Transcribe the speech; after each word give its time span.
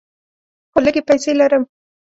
هو، 0.71 0.77
لږې 0.85 1.01
پیسې 1.09 1.31
لرم 1.39 1.63